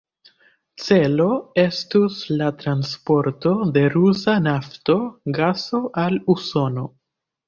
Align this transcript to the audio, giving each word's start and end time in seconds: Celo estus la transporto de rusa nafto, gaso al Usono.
Celo 0.83 1.25
estus 1.63 2.15
la 2.39 2.47
transporto 2.63 3.51
de 3.75 3.83
rusa 3.97 4.35
nafto, 4.47 4.97
gaso 5.41 5.83
al 6.05 6.19
Usono. 6.37 6.87